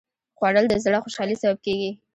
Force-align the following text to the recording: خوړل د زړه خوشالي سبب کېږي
خوړل 0.37 0.65
د 0.69 0.73
زړه 0.85 0.99
خوشالي 1.03 1.35
سبب 1.41 1.57
کېږي 1.65 1.89